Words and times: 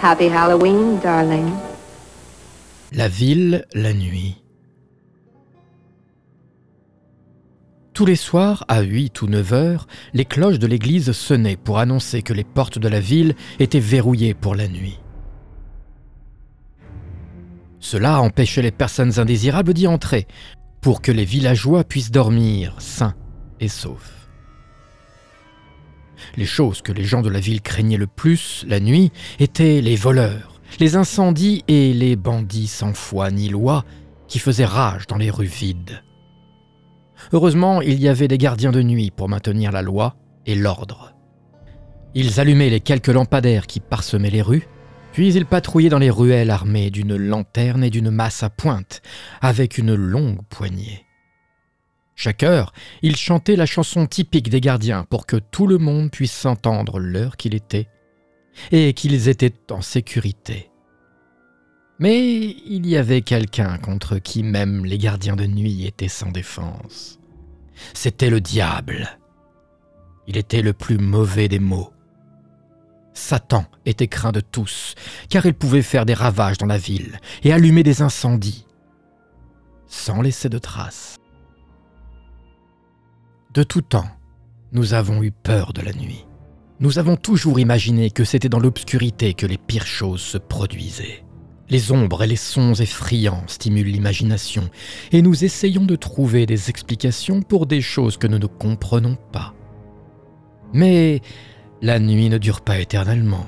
Happy 0.00 0.28
Halloween, 0.28 1.00
darling. 1.02 1.50
La 2.92 3.08
ville, 3.08 3.66
la 3.74 3.92
nuit. 3.92 4.36
Tous 7.94 8.06
les 8.06 8.14
soirs, 8.14 8.64
à 8.68 8.82
8 8.82 9.22
ou 9.22 9.26
9 9.26 9.52
heures, 9.52 9.88
les 10.14 10.24
cloches 10.24 10.60
de 10.60 10.68
l'église 10.68 11.10
sonnaient 11.10 11.56
pour 11.56 11.78
annoncer 11.78 12.22
que 12.22 12.32
les 12.32 12.44
portes 12.44 12.78
de 12.78 12.86
la 12.86 13.00
ville 13.00 13.34
étaient 13.58 13.80
verrouillées 13.80 14.34
pour 14.34 14.54
la 14.54 14.68
nuit. 14.68 15.00
Cela 17.80 18.20
empêchait 18.20 18.62
les 18.62 18.70
personnes 18.70 19.18
indésirables 19.18 19.74
d'y 19.74 19.88
entrer, 19.88 20.28
pour 20.80 21.02
que 21.02 21.10
les 21.10 21.24
villageois 21.24 21.82
puissent 21.82 22.12
dormir 22.12 22.76
sains 22.78 23.16
et 23.58 23.68
saufs. 23.68 24.27
Les 26.36 26.46
choses 26.46 26.82
que 26.82 26.92
les 26.92 27.04
gens 27.04 27.22
de 27.22 27.28
la 27.28 27.40
ville 27.40 27.62
craignaient 27.62 27.96
le 27.96 28.06
plus 28.06 28.64
la 28.68 28.80
nuit 28.80 29.12
étaient 29.38 29.80
les 29.80 29.96
voleurs, 29.96 30.60
les 30.80 30.96
incendies 30.96 31.64
et 31.68 31.92
les 31.92 32.16
bandits 32.16 32.66
sans 32.66 32.94
foi 32.94 33.30
ni 33.30 33.48
loi 33.48 33.84
qui 34.28 34.38
faisaient 34.38 34.64
rage 34.64 35.06
dans 35.06 35.16
les 35.16 35.30
rues 35.30 35.46
vides. 35.46 36.02
Heureusement, 37.32 37.82
il 37.82 38.00
y 38.00 38.08
avait 38.08 38.28
des 38.28 38.38
gardiens 38.38 38.72
de 38.72 38.82
nuit 38.82 39.10
pour 39.10 39.28
maintenir 39.28 39.72
la 39.72 39.82
loi 39.82 40.16
et 40.46 40.54
l'ordre. 40.54 41.14
Ils 42.14 42.40
allumaient 42.40 42.70
les 42.70 42.80
quelques 42.80 43.08
lampadaires 43.08 43.66
qui 43.66 43.80
parsemaient 43.80 44.30
les 44.30 44.42
rues, 44.42 44.66
puis 45.12 45.34
ils 45.34 45.46
patrouillaient 45.46 45.88
dans 45.88 45.98
les 45.98 46.10
ruelles 46.10 46.50
armés 46.50 46.90
d'une 46.90 47.16
lanterne 47.16 47.82
et 47.82 47.90
d'une 47.90 48.10
masse 48.10 48.42
à 48.42 48.50
pointe, 48.50 49.02
avec 49.40 49.78
une 49.78 49.94
longue 49.94 50.40
poignée. 50.48 51.07
Chaque 52.20 52.42
heure, 52.42 52.72
ils 53.00 53.14
chantaient 53.14 53.54
la 53.54 53.64
chanson 53.64 54.04
typique 54.08 54.50
des 54.50 54.60
gardiens 54.60 55.04
pour 55.04 55.24
que 55.24 55.36
tout 55.36 55.68
le 55.68 55.78
monde 55.78 56.10
puisse 56.10 56.44
entendre 56.46 56.98
l'heure 56.98 57.36
qu'il 57.36 57.54
était 57.54 57.86
et 58.72 58.92
qu'ils 58.92 59.28
étaient 59.28 59.54
en 59.70 59.82
sécurité. 59.82 60.68
Mais 62.00 62.40
il 62.66 62.88
y 62.88 62.96
avait 62.96 63.22
quelqu'un 63.22 63.78
contre 63.78 64.18
qui 64.18 64.42
même 64.42 64.84
les 64.84 64.98
gardiens 64.98 65.36
de 65.36 65.46
nuit 65.46 65.86
étaient 65.86 66.08
sans 66.08 66.32
défense. 66.32 67.20
C'était 67.94 68.30
le 68.30 68.40
diable. 68.40 69.16
Il 70.26 70.36
était 70.36 70.62
le 70.62 70.72
plus 70.72 70.98
mauvais 70.98 71.46
des 71.46 71.60
maux. 71.60 71.92
Satan 73.14 73.64
était 73.86 74.08
craint 74.08 74.32
de 74.32 74.40
tous, 74.40 74.96
car 75.28 75.46
il 75.46 75.54
pouvait 75.54 75.82
faire 75.82 76.04
des 76.04 76.14
ravages 76.14 76.58
dans 76.58 76.66
la 76.66 76.78
ville 76.78 77.20
et 77.44 77.52
allumer 77.52 77.84
des 77.84 78.02
incendies, 78.02 78.66
sans 79.86 80.20
laisser 80.20 80.48
de 80.48 80.58
traces. 80.58 81.17
De 83.54 83.62
tout 83.62 83.80
temps, 83.80 84.08
nous 84.72 84.92
avons 84.92 85.22
eu 85.22 85.30
peur 85.30 85.72
de 85.72 85.80
la 85.80 85.92
nuit. 85.92 86.26
Nous 86.80 86.98
avons 86.98 87.16
toujours 87.16 87.58
imaginé 87.58 88.10
que 88.10 88.22
c'était 88.22 88.50
dans 88.50 88.60
l'obscurité 88.60 89.32
que 89.32 89.46
les 89.46 89.56
pires 89.56 89.86
choses 89.86 90.20
se 90.20 90.36
produisaient. 90.36 91.24
Les 91.70 91.90
ombres 91.90 92.22
et 92.22 92.26
les 92.26 92.36
sons 92.36 92.74
effrayants 92.74 93.42
stimulent 93.46 93.90
l'imagination, 93.90 94.68
et 95.12 95.22
nous 95.22 95.44
essayons 95.44 95.86
de 95.86 95.96
trouver 95.96 96.44
des 96.44 96.68
explications 96.68 97.40
pour 97.40 97.64
des 97.64 97.80
choses 97.80 98.18
que 98.18 98.26
nous 98.26 98.38
ne 98.38 98.46
comprenons 98.46 99.16
pas. 99.32 99.54
Mais 100.74 101.22
la 101.80 101.98
nuit 101.98 102.28
ne 102.28 102.36
dure 102.36 102.60
pas 102.60 102.78
éternellement. 102.78 103.46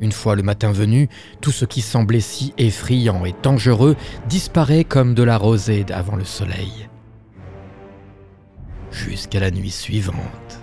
Une 0.00 0.12
fois 0.12 0.34
le 0.34 0.42
matin 0.42 0.72
venu, 0.72 1.08
tout 1.40 1.52
ce 1.52 1.64
qui 1.64 1.80
semblait 1.80 2.18
si 2.18 2.54
effrayant 2.58 3.24
et 3.24 3.36
dangereux 3.40 3.94
disparaît 4.28 4.82
comme 4.82 5.14
de 5.14 5.22
la 5.22 5.38
rosée 5.38 5.86
avant 5.90 6.16
le 6.16 6.24
soleil. 6.24 6.89
Jusqu'à 8.92 9.40
la 9.40 9.50
nuit 9.50 9.70
suivante. 9.70 10.59